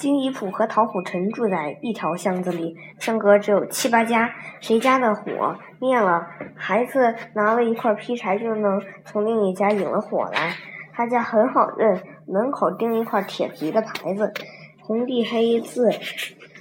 [0.00, 4.30] 金一普和陶虎臣住在一条巷子里，相隔只有七八家。
[4.58, 6.26] 谁家的火灭了，
[6.56, 10.54] 孩子拿了一块劈柴就能从另一家引了火来。
[10.94, 14.32] 他家很好认，门口钉一块铁皮的牌子，
[14.80, 15.90] 红地黑字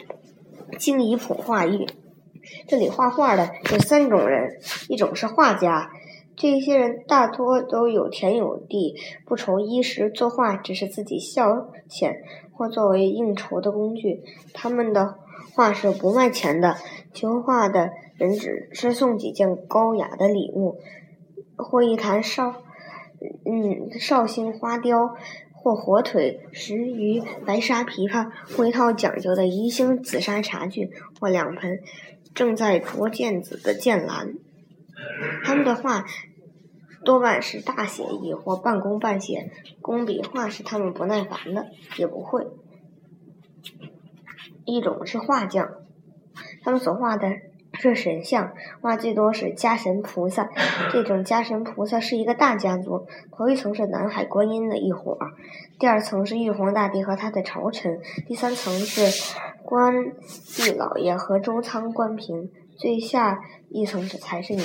[0.77, 1.87] “金一普画艺”。
[2.67, 4.59] 这里画画的有三种人，
[4.89, 5.89] 一种是画家。
[6.35, 8.95] 这些人大多都有田有地，
[9.25, 12.13] 不愁衣食，作画只是自己消遣
[12.59, 14.21] 或作为应酬的工具。
[14.53, 15.15] 他们的
[15.55, 16.75] 画是不卖钱的，
[17.13, 20.77] 求画的人只是送几件高雅的礼物，
[21.55, 22.53] 或一坛绍
[23.45, 25.15] 嗯绍兴花雕，
[25.53, 31.79] 或火腿、石鱼、白沙琵琶，或一套讲究的宜兴紫砂茶具，或两盆
[32.35, 34.33] 正在琢剑子的剑兰。
[35.45, 36.03] 他们的画。
[37.05, 41.67] 多半是大写意或半工半写，工笔画是他们不耐烦的，
[41.97, 42.47] 也不会。
[44.65, 45.69] 一种是画匠，
[46.63, 47.29] 他们所画的
[47.73, 50.49] 是神像，画最多是家神菩萨。
[50.91, 55.17] 这种家神菩萨是一个大家族，头一层是南海观音的一伙，
[55.79, 60.11] 第二层是玉皇大帝和他的朝臣，第三层是关
[60.55, 62.51] 帝老爷和周仓关平。
[62.79, 64.63] 最下一层是财神爷，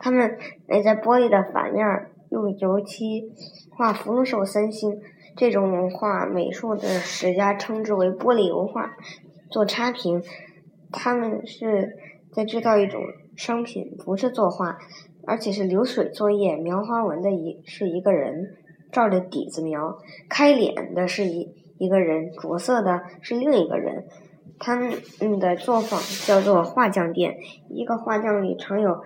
[0.00, 1.86] 他们围在玻璃的反面，
[2.30, 3.32] 用油漆
[3.70, 5.00] 画福禄寿三星。
[5.36, 8.96] 这种画美术的史家称之为玻璃油画。
[9.50, 10.20] 做差评，
[10.90, 11.96] 他们是
[12.32, 13.00] 在制造一种
[13.36, 14.76] 商品，不是作画，
[15.24, 16.56] 而且是流水作业。
[16.56, 18.56] 描花纹的一是一个人，
[18.90, 19.96] 照着底子描；
[20.28, 24.08] 开脸的是一一个人，着色的是另一个人。
[24.58, 29.02] 他们的作坊叫做画匠店，一个画匠里常有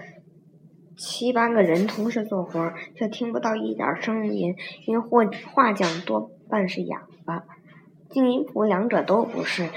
[0.97, 4.55] 七八个人同时做活，却听不到一点声音，
[4.87, 7.45] 因为画画匠多半是哑巴。
[8.11, 9.69] 金银普两者都不是，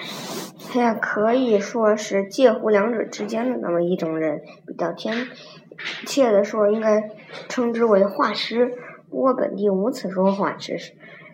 [0.72, 5.12] 他也可以说是介乎两者之间的那么一种人，比较贴
[6.06, 7.10] 切的说，应该
[7.50, 8.74] 称之为画师。
[9.10, 10.78] 不过本地无此说画师，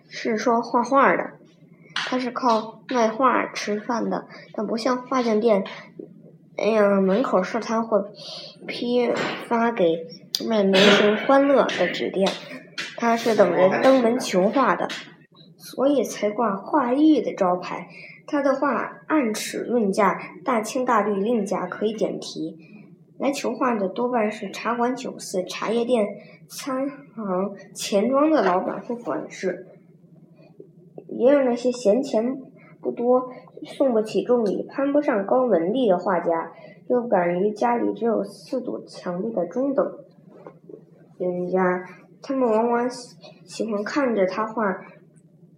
[0.10, 1.34] 是说画画的。
[2.06, 5.66] 他是靠卖画吃饭的，但不像画匠店
[6.56, 8.12] 那样门口设摊或
[8.68, 9.12] 批
[9.48, 10.06] 发给
[10.48, 12.30] 卖门神欢乐的纸店。
[12.96, 14.88] 他是等人登门求画的，
[15.58, 17.88] 所以才挂画艺的招牌。
[18.26, 22.58] 他的画按尺论价，大青大绿另价，可以点题。
[23.20, 26.08] 来求画的多半是茶馆、酒肆、茶叶店、
[26.48, 29.68] 餐行、钱庄的老板或管事。
[31.08, 32.42] 也有那些闲钱
[32.82, 33.30] 不多、
[33.64, 36.52] 送不起重礼、攀不上高门第的画家，
[36.88, 39.86] 又敢于家里只有四堵墙壁的中等
[41.18, 41.84] 人家，
[42.22, 44.80] 他们往往喜喜欢看着他画，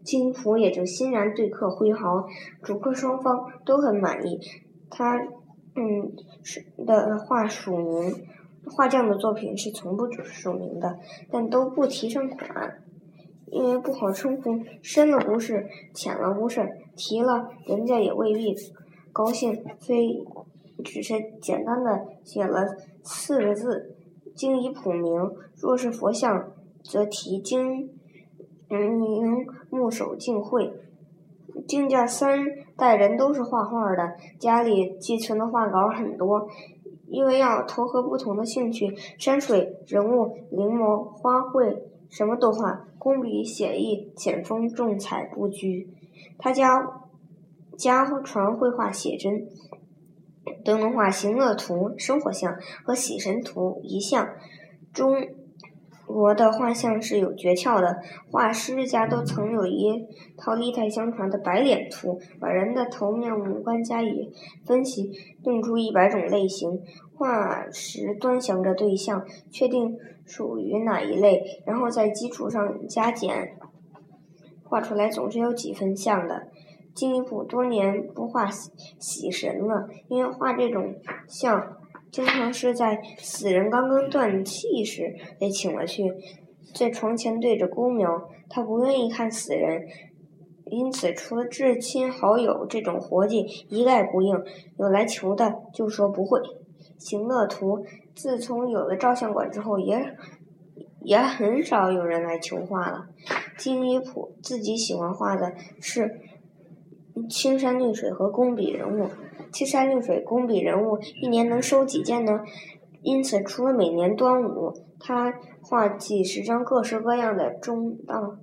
[0.04, 2.26] 金福也就欣然对客挥毫，
[2.64, 4.40] 主客双方都很满意。
[4.90, 5.18] 他
[5.76, 8.14] 嗯是的画署名，
[8.66, 10.98] 画匠的作品是从不署名的，
[11.30, 12.82] 但都不提上款。
[13.52, 18.56] 因为不好称呼，深了不是，浅了不是，提了人家也未必
[19.12, 20.24] 高兴，所以
[20.84, 23.96] 只是简单的写了四个字
[24.36, 25.12] “经以普明”。
[25.58, 26.52] 若是佛像，
[26.84, 27.90] 则题“经
[28.68, 30.72] 明目手敬会”。
[31.68, 32.40] 经家三
[32.78, 36.48] 代人都是画画的，家里寄存的画稿很多，
[37.08, 41.80] 因为要投合不同的兴趣，山水、人物、临摹、花卉。
[42.12, 45.88] 什么都画，工笔写意，浅锋重彩布局。
[46.38, 46.86] 他家
[47.78, 49.48] 家传绘画写真，
[50.64, 54.28] 都能画行乐图、生活像和喜神图一像。
[54.94, 55.16] 中
[56.06, 58.02] 国的画像是有诀窍的，
[58.32, 64.32] 画师家都曾有一套历代相传的白脸图，把人的头面五官加以
[64.66, 65.12] 分析，
[65.44, 66.82] 定出一百种类型。
[67.16, 69.98] 画时端详着对象，确定
[70.30, 73.58] 属于哪一类，然后在基础上加减，
[74.64, 76.48] 画出来总是有几分像的。
[76.94, 80.96] 金一普多年不画喜神了，因为画这种
[81.28, 81.78] 像，
[82.12, 86.14] 经常是在死人刚刚断气时被请了去，
[86.76, 88.30] 在床前对着孤描。
[88.50, 89.86] 他不愿意看死人，
[90.66, 94.44] 因此除了至亲好友这种活计一概不应。
[94.78, 96.42] 有来求的，就说不会。
[97.00, 100.16] 行乐图自从有了照相馆之后，也
[101.02, 103.08] 也很少有人来求画了。
[103.58, 106.20] 金一普自己喜欢画的是
[107.28, 109.10] 青山绿水和工笔人物。
[109.52, 112.42] 青山绿水、工笔人物一年能收几件呢？
[113.02, 118.40] 因此，除了每年端午，他画几十张各式各样的中当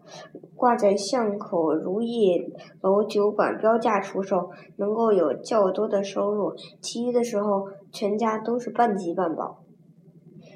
[0.55, 6.55] 挂在巷口如意楼酒馆标价出售，能够有较多的收入。
[6.81, 9.63] 其余的时候，全家都是半饥半饱。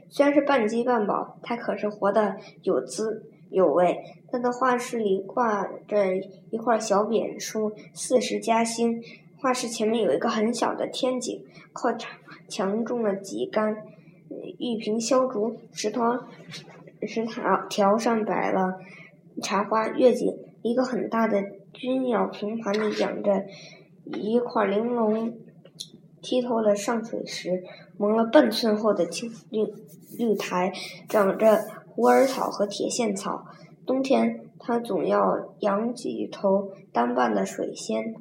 [0.09, 3.99] 虽然是半饥半饱，他可是活得有滋有味。
[4.33, 6.17] 他的画室里挂着
[6.51, 9.03] 一块小匾，书“四十加薪”。
[9.41, 11.43] 画室前面有一个很小的天井，
[11.73, 12.11] 靠墙
[12.47, 13.75] 墙种了几杆
[14.59, 16.03] 玉屏削竹，石头
[17.07, 18.79] 石条条上摆了。
[19.43, 21.43] 茶花月景，一个很大的
[21.73, 23.47] 钧鸟平盘里养着
[24.05, 25.33] 一块玲珑
[26.21, 27.65] 剔透的上水石，
[27.97, 29.65] 蒙了半寸厚的青绿
[30.19, 30.71] 绿苔，
[31.09, 33.47] 长着虎耳草和铁线草。
[33.87, 38.15] 冬天，他总要养几头单瓣的水仙。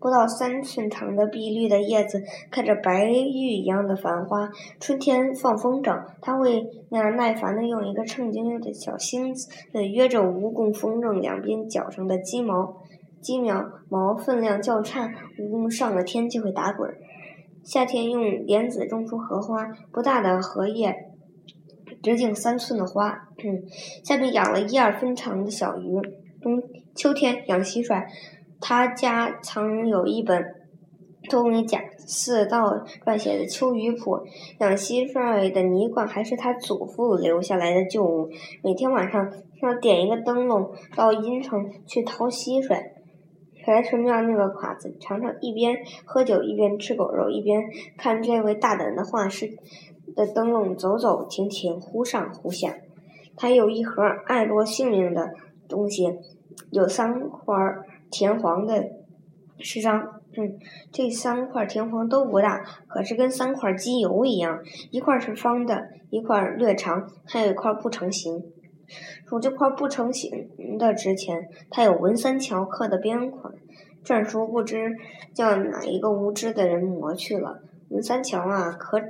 [0.00, 4.48] 不到三寸长的碧绿的叶子开着白玉一样的繁花。
[4.78, 9.48] 春天放风筝，他会那样耐烦地用一个称斤的小星子
[9.88, 12.76] 约着蜈蚣风筝两边角上的鸡毛，
[13.20, 16.94] 鸡苗毛分量较差，蜈蚣上了天就会打滚。
[17.64, 20.94] 夏天用莲子种出荷花，不大的荷叶，
[22.02, 23.28] 直径三寸的花。
[23.42, 23.62] 嗯
[24.04, 26.00] 下面养了一二分长的小鱼。
[26.40, 26.62] 冬
[26.94, 28.06] 秋天养蟋蟀。
[28.60, 30.54] 他家藏有一本
[31.30, 34.16] 东尼贾似道撰写的《秋鱼谱》，
[34.58, 38.30] 养蟋蟀的泥罐还是他祖父留下来的旧物。
[38.62, 42.82] 每天晚上，他点一个灯笼到阴城去掏蟋蟀。
[43.66, 45.76] 来神庙那个侉子常常一边
[46.06, 47.62] 喝酒一边吃狗肉，一边
[47.98, 49.58] 看这位大胆的画师
[50.16, 52.74] 的灯笼走走停停，忽上忽下。
[53.36, 55.34] 他有一盒爱落性命的
[55.68, 56.18] 东西，
[56.70, 57.84] 有三块儿。
[58.10, 58.90] 田黄的
[59.58, 60.58] 诗章，嗯，
[60.92, 68.44] 这三块田黄都不大，可是跟三块机油一样，一块是方的，一块略长，还有一块不成形。
[69.26, 73.52] 数这块不成形的值钱，它有文三桥刻的边款，
[74.02, 74.96] 篆书不知
[75.34, 77.60] 叫哪一个无知的人磨去了。
[77.90, 79.02] 文三桥啊，可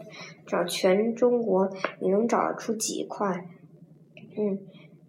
[0.47, 3.45] 找全中国，你能找出几块？
[4.37, 4.59] 嗯。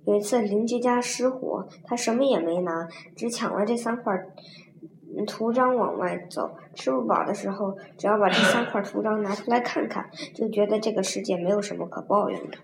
[0.09, 4.25] 有一次邻居家失火，他什么也没拿，只抢了这三块
[5.27, 6.57] 图章往外走。
[6.73, 12.57] 吃不饱的时候，只要把这三块图章拿出来看看，就觉得这个世界没有什么可抱怨的。